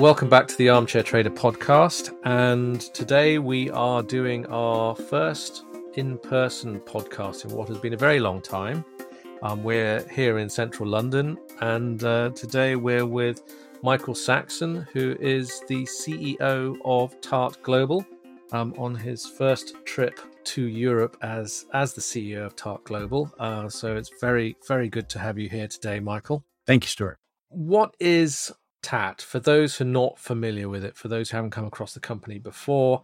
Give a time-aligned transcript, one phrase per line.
[0.00, 2.16] Welcome back to the Armchair Trader podcast.
[2.24, 7.98] And today we are doing our first in person podcast in what has been a
[7.98, 8.82] very long time.
[9.42, 13.42] Um, we're here in central London, and uh, today we're with
[13.82, 18.02] Michael Saxon, who is the CEO of TAAT Global,
[18.52, 23.30] um, on his first trip to Europe as as the CEO of TAAT Global.
[23.38, 26.42] Uh, so it's very very good to have you here today, Michael.
[26.66, 27.18] Thank you, Stuart.
[27.50, 28.50] What is
[28.82, 30.96] TAAT for those who are not familiar with it?
[30.96, 33.02] For those who haven't come across the company before,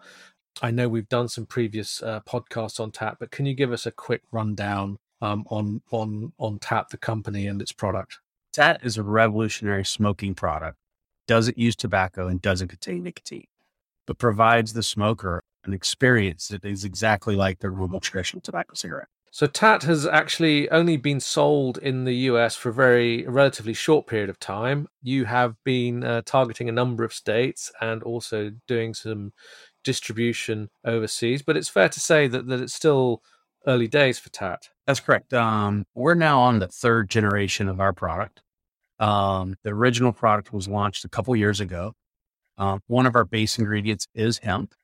[0.63, 3.87] I know we've done some previous uh, podcasts on TAAT, but can you give us
[3.87, 8.19] a quick rundown um, on on on TAAT, the company and its product?
[8.53, 10.79] TAAT is a revolutionary smoking product.
[11.27, 13.49] Doesn't use tobacco and doesn't contain nicotine,
[14.07, 19.09] but provides the smoker an experience that is exactly like the normal traditional tobacco cigarette.
[19.31, 23.75] So TAAT has actually only been sold in the US for a very a relatively
[23.75, 24.89] short period of time.
[25.03, 29.33] You have been uh, targeting a number of states and also doing some
[29.85, 33.23] distribution overseas, but it's fair to say that, that it's still
[33.67, 34.71] early days for TAAT.
[34.87, 35.33] That's correct.
[35.35, 38.43] Um, we're now on the third generation of our product.
[38.99, 41.95] Um, the original product was launched a couple years ago.
[42.57, 44.75] Uh, one of our base ingredients is hemp.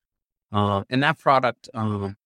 [0.52, 2.16] Uh, and that product, um,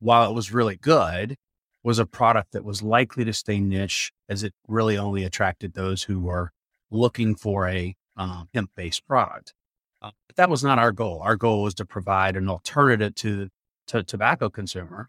[0.00, 1.36] while it was really good,
[1.82, 6.02] was a product that was likely to stay niche as it really only attracted those
[6.02, 6.50] who were
[6.90, 9.54] looking for a um, hemp based product.
[10.02, 11.20] Uh, but that was not our goal.
[11.22, 13.48] Our goal was to provide an alternative to
[13.88, 15.08] to tobacco consumer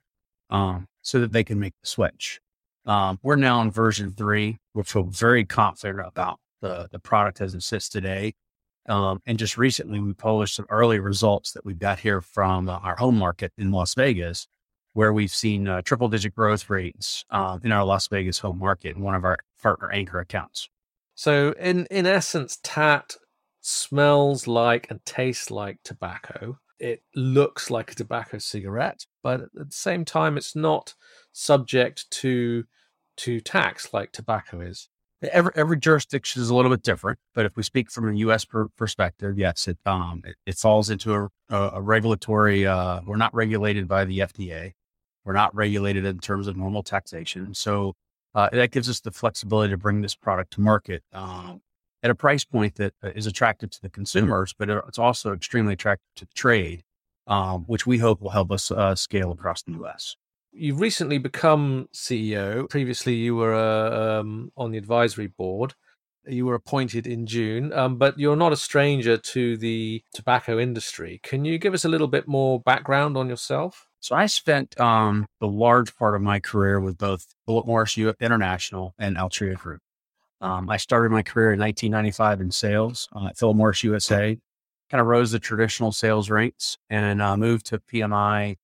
[0.50, 2.40] um, so that they can make the switch.
[2.86, 4.58] Um, we're now on version three.
[4.74, 8.34] We feel very confident about the, the product as it sits today.
[8.90, 12.80] Um, and just recently, we published some early results that we've got here from uh,
[12.80, 14.48] our home market in Las Vegas,
[14.94, 18.96] where we've seen uh, triple digit growth rates um, in our Las Vegas home market
[18.96, 20.70] in one of our partner anchor accounts.
[21.16, 23.18] So, in, in essence, TAAT
[23.62, 26.58] smells like and tastes like tobacco.
[26.80, 30.96] It looks like a tobacco cigarette, but at the same time, it's not
[31.32, 32.66] subject to
[33.18, 34.90] to tax like tobacco is.
[35.22, 38.44] Every every jurisdiction is a little bit different, but if we speak from a U.S.
[38.44, 42.66] Per- perspective, yes, it um it, it falls into a, a, a regulatory.
[42.66, 44.74] Uh, we're not regulated by the FDA.
[45.24, 47.96] We're not regulated in terms of normal taxation, so
[48.34, 51.62] uh, that gives us the flexibility to bring this product to market um,
[52.04, 56.08] at a price point that uh, attractive to the consumers, but it's also extremely attractive
[56.16, 56.84] to trade,
[57.28, 60.16] um, which we hope will help us uh, scale across the U.S.
[60.52, 62.70] You've recently become CEO.
[62.70, 65.74] Previously, you were uh, um, on the advisory board.
[66.28, 71.20] You were appointed in June, um, but you're not a stranger to the tobacco industry.
[71.24, 73.88] Can you give us a little bit more background on yourself?
[74.02, 78.96] So I spent um, the large part of my career with both Philip Morris International
[78.98, 79.80] and Altria Group.
[80.42, 84.40] Um, I started my career in 1995 in sales uh, at Philip Morris USA,
[84.90, 88.56] kind of rose the traditional sales ranks and uh, moved to PMI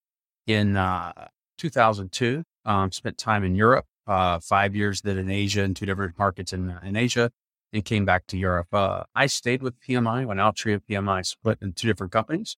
[0.48, 1.14] in uh,
[1.60, 2.44] 2002.
[2.66, 6.52] Um, spent time in Europe, uh, five years then in Asia in two different markets
[6.52, 7.32] in, in Asia,
[7.72, 8.74] and came back to Europe.
[8.74, 12.58] Uh, I stayed with PMI when Altria PMI split in two different companies.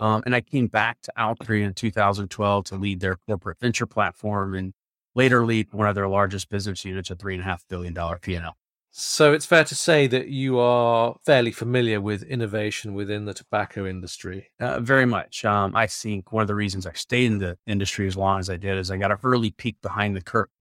[0.00, 4.54] Um, and I came back to Altria in 2012 to lead their corporate venture platform
[4.54, 4.72] and
[5.14, 8.56] later lead one of their largest business units, a $3.5 billion P&L.
[8.96, 13.86] So it's fair to say that you are fairly familiar with innovation within the tobacco
[13.86, 14.50] industry.
[14.60, 15.44] Uh, very much.
[15.44, 18.48] Um, I think one of the reasons I stayed in the industry as long as
[18.48, 20.54] I did is I got an early peek behind the curtain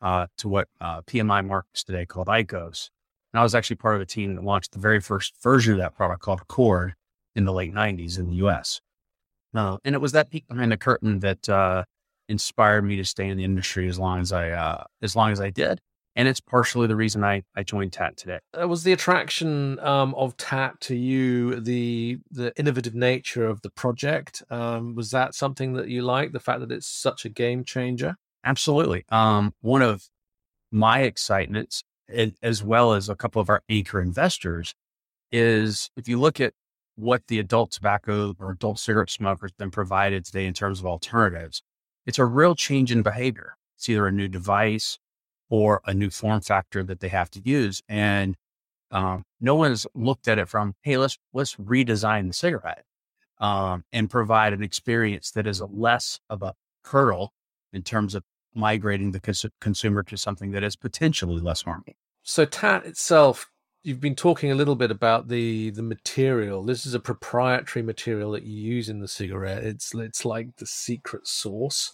[0.00, 2.90] uh, to what uh, PMI markets today called IQOS.
[3.32, 5.78] And I was actually part of a team that launched the very first version of
[5.80, 6.94] that product called Accord
[7.34, 8.80] in the late 90s in the US.
[9.54, 11.84] Uh, and it was that peek behind the curtain that uh,
[12.28, 15.40] inspired me to stay in the industry as long as I uh, as long as
[15.40, 15.80] I did
[16.16, 18.38] and it's partially the reason I, I joined TAAT today.
[18.58, 23.70] Uh, was the attraction um, of TAAT to you the the innovative nature of the
[23.70, 24.42] project?
[24.50, 26.32] Um, was that something that you like?
[26.32, 28.16] The fact that it's such a game changer?
[28.44, 29.04] Absolutely.
[29.08, 30.04] Um, one of
[30.70, 31.82] my excitements,
[32.42, 34.74] as well as a couple of our anchor investors,
[35.32, 36.52] is if you look at
[36.96, 40.86] what the adult tobacco or adult cigarette smoker has been provided today in terms of
[40.86, 41.62] alternatives,
[42.06, 43.56] it's a real change in behavior.
[43.76, 44.98] It's either a new device,
[45.48, 47.82] or a new form factor that they have to use.
[47.88, 48.36] And
[48.90, 52.84] um, no one's looked at it from, hey, let's let's redesign the cigarette
[53.38, 56.54] um, and provide an experience that is a less of a
[56.84, 57.32] hurdle
[57.72, 58.22] in terms of
[58.54, 61.94] migrating the cons- consumer to something that is potentially less harmful.
[62.22, 63.50] So TAAT itself,
[63.84, 66.64] you've been talking a little bit about the the material.
[66.64, 69.62] This is a proprietary material that you use in the cigarette.
[69.62, 71.92] It's it's like the secret sauce.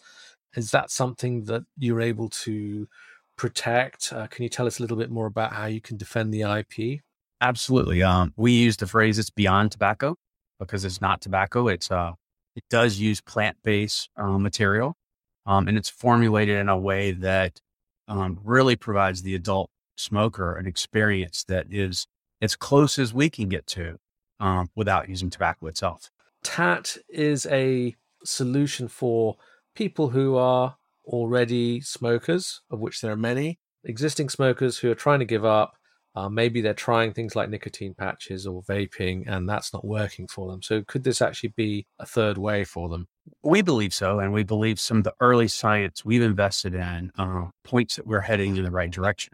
[0.56, 2.88] Is that something that you're able to
[3.36, 4.12] protect.
[4.12, 6.42] Uh, can you tell us a little bit more about how you can defend the
[6.42, 7.00] IP?
[7.40, 8.02] Absolutely.
[8.02, 10.16] Um, we use the phrase "it's beyond tobacco"
[10.58, 11.68] because it's not tobacco.
[11.68, 12.12] It's uh,
[12.56, 14.96] it does use plant based uh, material,
[15.44, 17.60] um, and it's formulated in a way that
[18.08, 22.06] um, really provides the adult smoker an experience that is
[22.40, 23.98] as close as we can get to
[24.40, 26.10] um, without using tobacco itself.
[26.42, 27.94] TAAT is a
[28.24, 29.36] solution for
[29.74, 30.76] people who are
[31.06, 35.74] already smokers, of which there are many, existing smokers who are trying to give up.
[36.16, 40.50] Uh, maybe they're trying things like nicotine patches or vaping, and that's not working for
[40.50, 40.60] them.
[40.60, 43.06] So, could this actually be a third way for them?
[43.44, 44.18] We believe so.
[44.18, 48.20] And we believe some of the early science we've invested in uh, points that we're
[48.20, 49.32] heading in the right direction.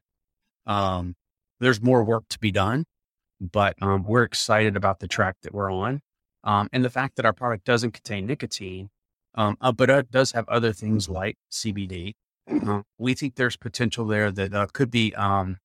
[0.67, 1.15] Um,
[1.61, 2.85] there's more work to be done,
[3.41, 6.01] but um, we're excited about the track that we're on.
[6.45, 8.89] Um, and the fact that our product doesn't contain nicotine,
[9.35, 12.13] um, uh, but it does have other things like CBD.
[12.49, 15.59] Uh, we think there's potential there that uh, could be, um,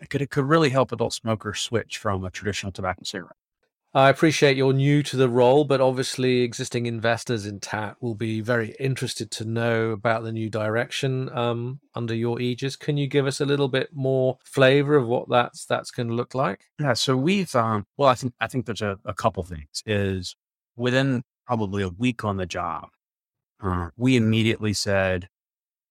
[0.00, 3.36] it could, it could really help adult smokers switch from a traditional tobacco cigarette.
[3.96, 8.40] I appreciate you're new to the role, but obviously existing investors in TAAT will be
[8.40, 12.74] very interested to know about the new direction um, under your aegis.
[12.74, 16.14] Can you give us a little bit more flavor of what that's that's going to
[16.14, 16.64] look like?
[16.80, 19.84] Yeah, so we've um, well, I think I think there's a, a couple things.
[19.86, 20.34] Is
[20.74, 22.88] within probably a week on the job,
[23.62, 25.28] uh, we immediately said,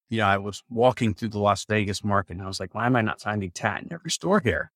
[0.09, 2.85] you know, I was walking through the Las Vegas market and I was like, why
[2.85, 4.73] am I not finding TAAT in every store here?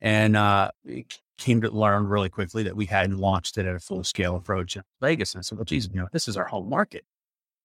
[0.00, 0.70] And uh,
[1.40, 4.76] came to learn really quickly that we hadn't launched it at a full scale approach
[4.76, 5.34] in Vegas.
[5.34, 7.04] And I said, well, geez, you know, this is our home market.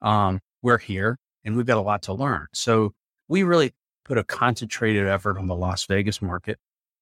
[0.02, 2.48] Um, we're here and we've got a lot to learn.
[2.54, 2.94] So
[3.28, 3.74] we really
[4.06, 6.58] put a concentrated effort on the Las Vegas market.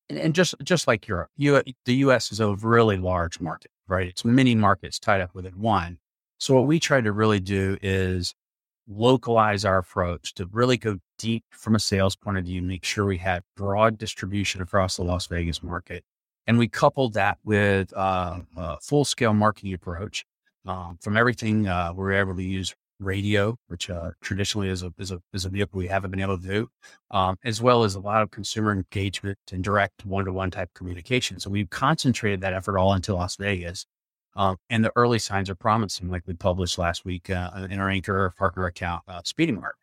[0.10, 4.08] And, and just, just like Europe, you, the US is a really large market, right?
[4.08, 6.00] It's many markets tied up within one.
[6.40, 8.34] So what we try to really do is
[8.88, 13.06] localize our approach to really go deep from a sales point of view, make sure
[13.06, 16.04] we had broad distribution across the Las Vegas market.
[16.48, 20.26] And we coupled that with uh, a full scale marketing approach.
[20.66, 24.94] Um, from everything, uh, we are able to use radio, which uh, traditionally is a,
[24.98, 26.70] is a is a vehicle we haven't been able to do,
[27.12, 30.70] um, as well as a lot of consumer engagement and direct one to one type
[30.74, 31.40] communication.
[31.40, 33.86] So we've concentrated that effort all into Las Vegas,
[34.36, 37.90] um, and the early signs are promising, like we published last week uh, in our
[37.90, 39.76] anchor partner account, uh, Speedee Mart.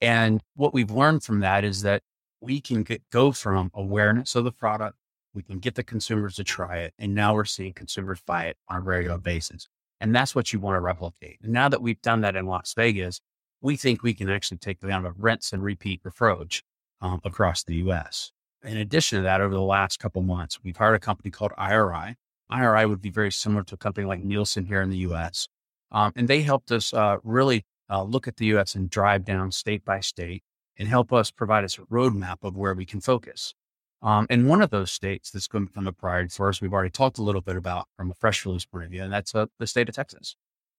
[0.00, 2.02] And what we've learned from that is that
[2.40, 4.96] we can get, go from awareness of the product,
[5.34, 8.56] we can get the consumers to try it, and now we're seeing consumers buy it
[8.68, 9.68] on a regular basis.
[10.00, 11.38] And that's what you want to replicate.
[11.42, 13.20] And now that we've done that in Las Vegas,
[13.60, 16.62] we think we can actually take the kind of a and repeat approach
[17.02, 18.32] um, across the US.
[18.62, 22.16] In addition to that, over the last couple months, we've hired a company called IRI,
[22.50, 25.48] IRI would be very similar to a company like Nielsen here in the US.
[25.92, 29.50] Um, and they helped us uh, really uh, look at the US and drive down
[29.50, 30.42] state by state
[30.78, 33.54] and help us provide us a roadmap of where we can focus.
[34.02, 36.72] Um, and one of those states that's going to become a priority for us, we've
[36.72, 39.34] already talked a little bit about from a fresh release point of view, and that's
[39.34, 40.36] uh, the state of Texas.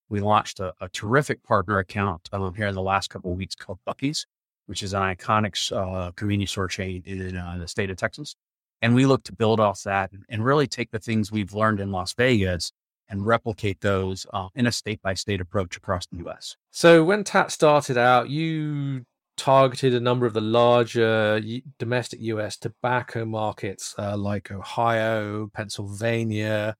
[0.10, 3.54] We launched a, a terrific partner account um, here in the last couple of weeks
[3.54, 4.26] called Buc-ee's,
[4.66, 8.36] which is an iconic uh, convenience store chain in uh, the state of Texas.
[8.82, 11.92] And we look to build off that and really take the things we've learned in
[11.92, 12.72] Las Vegas
[13.10, 16.56] and replicate those uh, in a state by state approach across the US.
[16.72, 19.06] So, when TAAT started out, you
[19.38, 21.42] targeted a number of the larger
[21.80, 26.76] domestic US tobacco markets uh, like Ohio, Pennsylvania,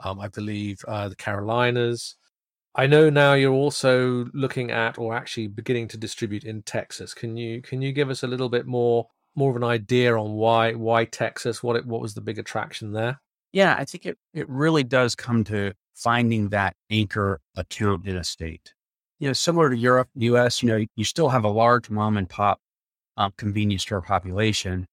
[0.00, 2.16] um, I believe uh, the Carolinas.
[2.74, 7.12] I know now you're also looking at or actually beginning to distribute in Texas.
[7.12, 10.32] Can you can you give us a little bit more more of an idea on
[10.32, 11.62] why why Texas?
[11.62, 13.20] What it, what was the big attraction there?
[13.52, 18.24] Yeah, I think it it really does come to finding that anchor account in a
[18.24, 18.74] state.
[19.18, 20.62] You know, similar to Europe, U.S.
[20.62, 22.60] You know, you still have a large mom and pop
[23.16, 24.86] um, convenience store population,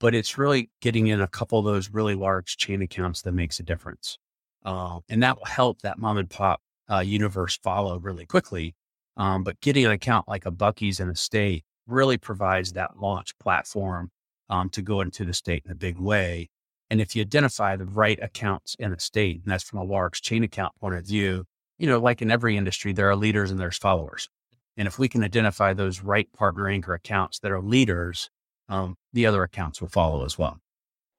[0.00, 3.60] but it's really getting in a couple of those really large chain accounts that makes
[3.60, 4.18] a difference,
[4.64, 6.60] uh, and that will help that mom and pop
[6.90, 8.74] uh, universe follow really quickly.
[9.16, 13.36] Um, but getting an account like a Buc-ee's in a state really provides that launch
[13.38, 14.10] platform
[14.50, 16.48] um, to go into the state in a big way.
[16.90, 20.20] And if you identify the right accounts in a state, and that's from a large
[20.20, 21.44] chain account point of view,
[21.78, 24.28] you know, like in every industry, there are leaders and there's followers.
[24.76, 28.30] And if we can identify those right partner anchor accounts that are leaders,
[28.68, 30.58] um, the other accounts will follow as well.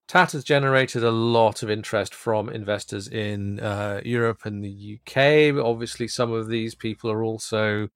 [0.08, 5.58] TAAT has generated a lot of interest from investors in uh, Europe and the UK.
[5.64, 7.88] Obviously, some of these people are also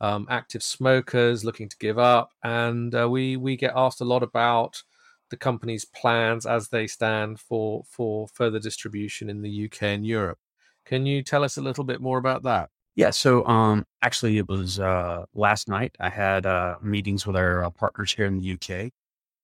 [0.00, 4.22] um, active smokers looking to give up, and uh, we we get asked a lot
[4.22, 4.82] about
[5.30, 10.38] the company's plans as they stand for for further distribution in the UK and Europe.
[10.84, 12.70] Can you tell us a little bit more about that?
[12.94, 15.94] Yeah, so um, actually, it was uh, last night.
[16.00, 18.90] I had uh, meetings with our uh, partners here in the UK,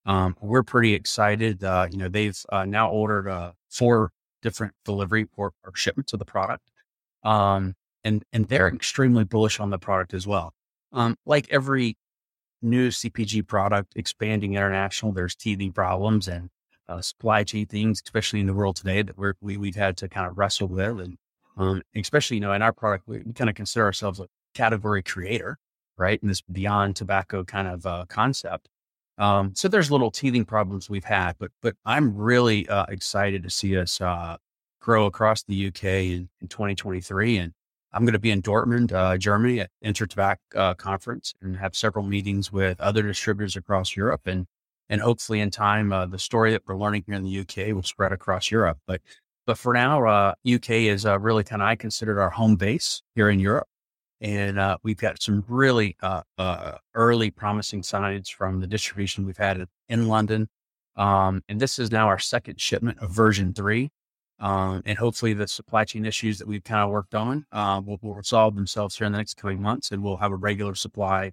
[0.07, 1.65] Um, we're pretty excited.
[1.65, 6.25] Uh, you know, they've uh, now ordered uh, four different delivery or, shipments of the
[6.25, 6.71] product,
[7.25, 10.53] um, and and they're extremely bullish on the product as well.
[10.93, 11.97] Um, like every
[12.61, 16.51] new CPG product expanding international, there's teething problems and
[16.89, 20.09] uh, supply chain things, especially in the world today that we're, we we've had to
[20.09, 21.17] kind of wrestle with, and
[21.57, 25.03] um, especially you know in our product, we, we kind of consider ourselves a category
[25.03, 25.59] creator,
[25.97, 26.21] right?
[26.23, 28.69] In this beyond tobacco kind of uh, concept.
[29.19, 33.51] Um, so there's little teething problems we've had, but but I'm really uh, excited to
[33.51, 34.37] see us uh,
[34.81, 37.53] grow across the UK in, in 2023, and
[37.93, 42.05] I'm going to be in Dortmund, uh, Germany, at InterTabac uh, conference, and have several
[42.05, 44.47] meetings with other distributors across Europe, and
[44.89, 47.83] and hopefully in time, uh, the story that we're learning here in the UK will
[47.83, 48.79] spread across Europe.
[48.87, 49.01] But
[49.47, 53.29] but for now, UK uh, is really kind of I consider our home base here
[53.29, 53.69] in Europe.
[54.21, 59.37] And uh, we've got some really uh, uh, early promising signs from the distribution we've
[59.37, 60.49] had in London.
[60.95, 63.91] Um, and this is now our second shipment of version three.
[64.43, 67.99] Um, and hopefully the supply chain issues that we've kind of worked on uh, will,
[68.03, 71.31] will, resolve themselves here in the next coming months and we'll have a regular supply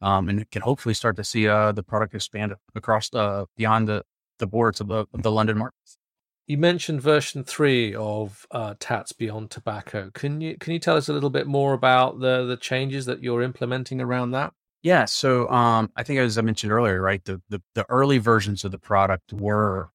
[0.00, 4.04] um, and can hopefully start to see uh, the product expand across the, beyond the,
[4.38, 5.98] the borders of the, of the London markets.
[6.46, 10.10] You mentioned version three of uh, TAAT's Beyond Tobacco.
[10.12, 13.22] Can you can you tell us a little bit more about the the changes that
[13.22, 14.52] you're implementing around that?
[14.82, 18.64] Yeah, so um, I think as I mentioned earlier, right, the, the, the early versions
[18.64, 19.90] of the product were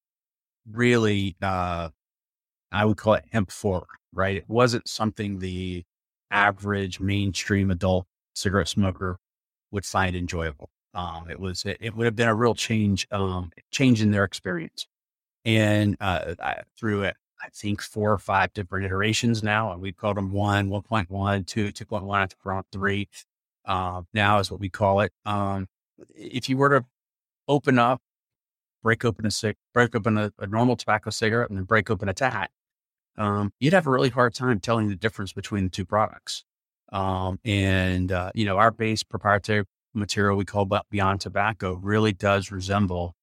[0.70, 1.90] really, uh,
[2.72, 4.36] I would call it hemp forward, right?
[4.36, 5.84] It wasn't something the
[6.30, 9.18] average mainstream adult cigarette smoker
[9.70, 10.70] would find enjoyable.
[10.94, 14.24] Um, it was it, it, would have been a real change, um, change in their
[14.24, 14.86] experience
[15.44, 19.92] and uh, I, through it, I think four or five different iterations now, and we
[19.92, 23.08] called them one, 1.1, 2, 2.1, to 3.
[23.64, 25.12] Uh, now is what we call it.
[25.24, 25.66] Um,
[26.14, 26.84] if you were to
[27.46, 28.02] open up,
[28.82, 32.08] break open a cig, break open a, a, normal tobacco cigarette, and then break open
[32.08, 32.48] a TAAT,
[33.18, 36.44] um, you'd have a really hard time telling the difference between the two products.
[36.90, 42.50] Um, and uh, you know, our base proprietary material we call Beyond Tobacco really does
[42.50, 43.14] resemble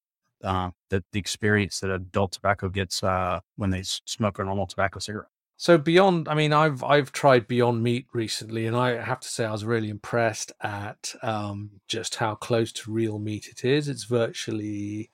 [0.44, 5.00] uh, the, the experience that adult tobacco gets uh, when they smoke a normal tobacco
[5.00, 5.28] cigarette.
[5.58, 9.46] So beyond, I mean, I've I've tried Beyond Meat recently, and I have to say
[9.46, 13.88] I was really impressed at um, just how close to real meat it is.
[13.88, 15.08] It's virtually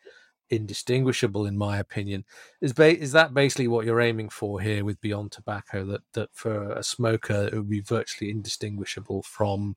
[0.52, 2.24] indistinguishable, in my opinion.
[2.60, 5.84] Is ba- is that basically what you're aiming for here with Beyond Tobacco?
[5.84, 9.76] That that for a smoker it would be virtually indistinguishable from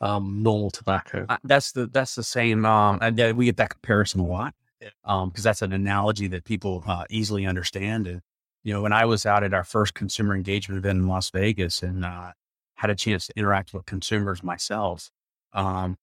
[0.00, 1.26] um, normal tobacco.
[1.28, 2.64] Uh, that's the that's the same.
[2.64, 4.54] Um, and we get that comparison a lot
[5.04, 8.06] um, because that's an analogy that people uh, easily understand.
[8.06, 8.20] And
[8.64, 11.82] you know, when I was out at our first consumer engagement event in Las Vegas
[11.82, 12.32] and uh,
[12.74, 15.10] had a chance to interact with consumers myself,
[15.52, 15.96] um,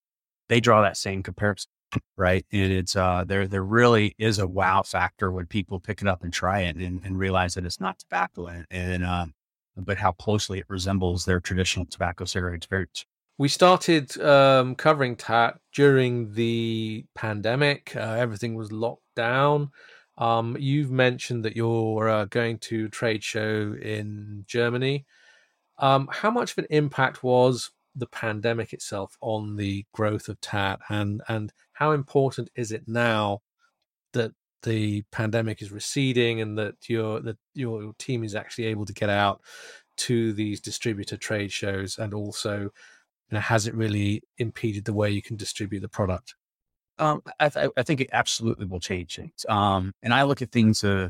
[0.49, 1.69] they draw that same comparison,
[2.17, 2.45] right?
[2.51, 3.47] And it's uh, there.
[3.47, 7.01] There really is a wow factor when people pick it up and try it and,
[7.03, 9.25] and realize that it's not tobacco, and, and uh,
[9.77, 13.05] but how closely it resembles their traditional tobacco cigarette experience.
[13.37, 17.93] We started um, covering TAAT during the pandemic.
[17.95, 19.71] Uh, everything was locked down.
[20.17, 25.05] Um, you've mentioned that you're uh, going to trade show in Germany.
[25.77, 30.79] Um, how much of an impact was the pandemic itself on the growth of TAAT,
[30.89, 33.41] and and how important is it now
[34.13, 34.31] that
[34.63, 39.09] the pandemic is receding and that your that your team is actually able to get
[39.09, 39.41] out
[39.97, 42.71] to these distributor trade shows and also
[43.29, 46.35] you know, has it really impeded the way you can distribute the product?
[46.97, 49.45] Um, I, th- I, think it absolutely will change things.
[49.49, 51.09] Um, and I look at things uh,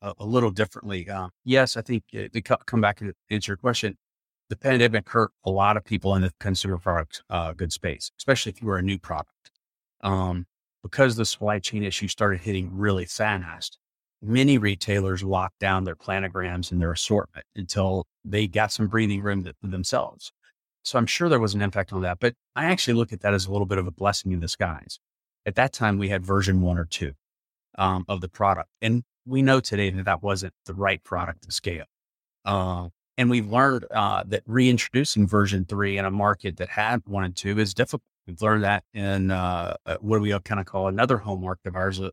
[0.00, 1.08] a, a, little differently.
[1.08, 3.98] Uh, yes, I think uh, to come back and answer your question,
[4.48, 8.50] the pandemic hurt a lot of people in the consumer product uh, good space, especially
[8.50, 9.51] if you were a new product.
[10.02, 10.46] Um,
[10.82, 13.78] because the supply chain issue started hitting really fast,
[14.20, 19.48] many retailers locked down their planograms and their assortment until they got some breathing room
[19.62, 20.32] themselves.
[20.84, 23.34] So I'm sure there was an impact on that, but I actually look at that
[23.34, 24.98] as a little bit of a blessing in disguise.
[25.46, 27.12] At that time, we had version one or two
[27.78, 28.68] um, of the product.
[28.80, 31.84] And we know today that that wasn't the right product to scale.
[32.44, 37.24] Uh, and we've learned uh, that reintroducing version three in a market that had one
[37.24, 38.02] and two is difficult.
[38.26, 41.76] We've learned that in uh, uh what we kind of call another home market of
[41.76, 42.10] ours, uh,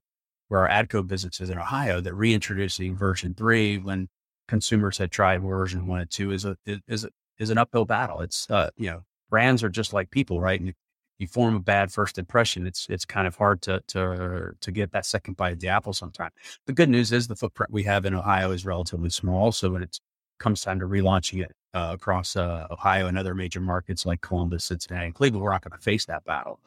[0.47, 4.07] where our ADCO business is in Ohio, that reintroducing version three when
[4.47, 7.07] consumers had tried version one and two is a, is
[7.39, 8.21] is an uphill battle.
[8.21, 10.59] It's, uh, you know, brands are just like people, right?
[10.59, 10.73] And
[11.17, 12.67] you form a bad first impression.
[12.67, 15.93] It's, it's kind of hard to, to, to get that second bite of the apple
[15.93, 16.33] sometimes.
[16.65, 19.51] The good news is the footprint we have in Ohio is relatively small.
[19.51, 19.99] So when it
[20.39, 24.65] comes time to relaunching it uh, across uh, Ohio and other major markets like Columbus,
[24.65, 26.59] Cincinnati, and Cleveland, we're not going to face that battle.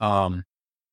[0.00, 0.44] Um,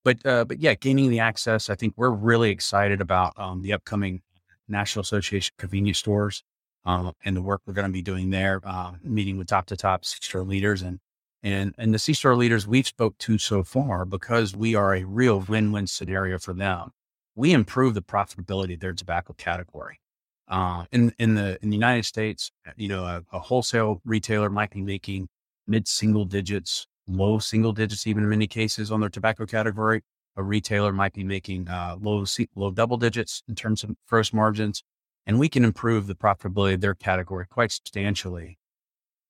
[0.03, 1.69] but uh, but yeah, gaining the access.
[1.69, 4.21] I think we're really excited about um, the upcoming
[4.67, 6.43] National Association of Convenience Stores
[6.85, 9.75] um, and the work we're going to be doing there, uh, meeting with top to
[9.75, 10.99] top C-store leaders and
[11.43, 15.39] and and the C-store leaders we've spoke to so far because we are a real
[15.41, 16.91] win-win scenario for them.
[17.35, 19.99] We improve the profitability of their tobacco category.
[20.47, 24.71] Uh, in in the in the United States, you know, a, a wholesale retailer might
[24.71, 25.27] be making
[25.67, 30.01] mid single digits, low single digits, even in many cases on their tobacco category.
[30.37, 32.25] A retailer might be making uh, low
[32.55, 34.83] low double digits in terms of gross margins,
[35.25, 38.57] and we can improve the profitability of their category quite substantially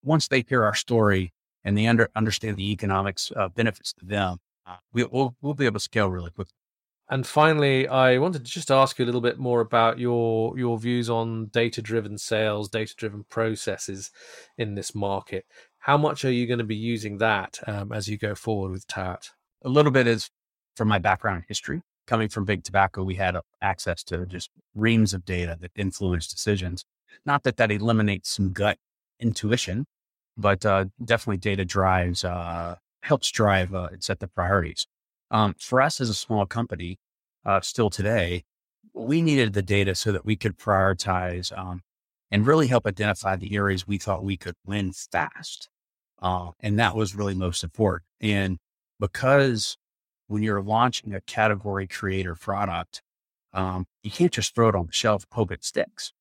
[0.06, 4.38] once they hear our story and they under, understand the economics uh, benefits to them.
[4.66, 6.54] Uh, we, will we'll be able to scale really quickly.
[7.10, 10.80] And finally, I wanted to just ask you a little bit more about your your
[10.80, 14.12] views on data driven sales, data driven processes
[14.58, 15.46] in this market.
[15.80, 18.88] How much are you going to be using that um, as you go forward with
[18.88, 19.30] TAAT?
[19.64, 20.32] A little bit is
[20.76, 21.84] from my background history.
[22.08, 26.86] Coming from big tobacco, we had access to just reams of data that influenced decisions.
[27.24, 28.78] Not that that eliminates some gut
[29.20, 29.86] intuition,
[30.38, 34.88] but uh, definitely data drives, uh, helps drive uh, and set the priorities.
[35.36, 36.98] Um, for us as a small company,
[37.46, 38.46] uh, still today,
[38.94, 41.82] we needed the data so that we could prioritize um,
[42.32, 45.68] and really help identify the areas we thought we could win fast.
[46.22, 48.04] Uh, and that was really most important.
[48.22, 48.60] And
[48.98, 49.76] because
[50.28, 53.02] when you're launching a category creator product,
[53.52, 56.14] um, you can't just throw it on the shelf, hope it sticks,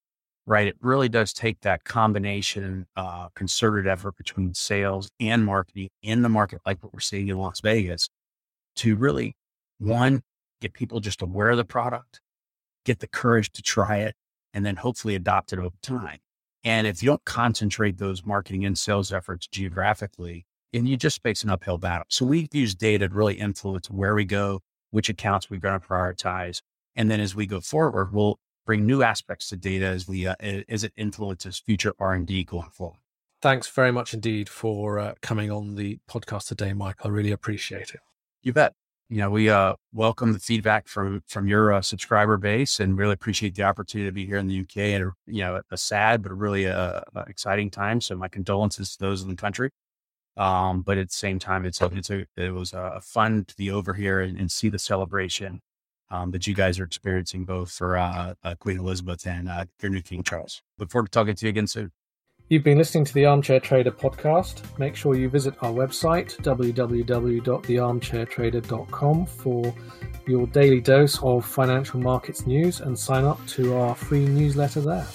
[0.44, 0.66] right?
[0.66, 6.28] It really does take that combination, uh, concerted effort between sales and marketing in the
[6.28, 8.08] market, like what we're seeing in Las Vegas,
[8.76, 9.36] to really
[9.78, 10.22] one,
[10.60, 12.20] get people just aware of the product,
[12.84, 14.14] get the courage to try it,
[14.52, 16.18] and then hopefully adopt it over time.
[16.62, 21.44] And if you don't concentrate those marketing and sales efforts geographically, and you just face
[21.44, 22.06] an uphill battle.
[22.08, 25.86] So we've used data to really influence where we go, which accounts we're going to
[25.86, 26.62] prioritize.
[26.96, 30.34] And then as we go forward, we'll bring new aspects to data as we, uh,
[30.40, 32.98] as it influences future R&D going forward.
[33.42, 37.04] Thanks very much indeed for uh, coming on the podcast today, Mike.
[37.04, 38.00] I really appreciate it.
[38.44, 38.74] You bet.
[39.08, 43.14] You know, we uh, welcome the feedback from from your uh, subscriber base, and really
[43.14, 46.22] appreciate the opportunity to be here in the UK at a, you know a sad
[46.22, 48.02] but really a, uh, a exciting time.
[48.02, 49.70] So my condolences to those in the country.
[50.36, 53.54] Um, but at the same time, it's a, it's a, it was a fun to
[53.56, 55.60] be over here and, and see the celebration
[56.10, 59.92] um, that you guys are experiencing both for uh, uh, Queen Elizabeth and uh, your
[59.92, 60.60] new King Charles.
[60.78, 61.92] Look forward to talking to you again soon.
[62.50, 64.78] You've been listening to the Armchair Trader podcast.
[64.78, 69.74] Make sure you visit our website, www.thearmchairtrader.com, for
[70.26, 75.06] your daily dose of financial markets news and sign up to our free newsletter there.